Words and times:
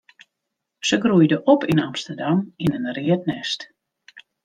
Se 0.87 0.99
groeide 1.03 1.37
op 1.53 1.61
yn 1.73 1.83
Amsterdam 1.87 2.37
yn 2.65 2.75
in 2.79 2.93
read 2.99 3.23
nêst. 3.33 3.59